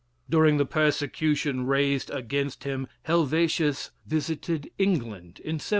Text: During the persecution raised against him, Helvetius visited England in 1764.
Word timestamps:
During 0.27 0.57
the 0.57 0.65
persecution 0.65 1.67
raised 1.67 2.09
against 2.09 2.63
him, 2.63 2.87
Helvetius 3.03 3.91
visited 4.07 4.71
England 4.79 5.37
in 5.37 5.61
1764. 5.61 5.69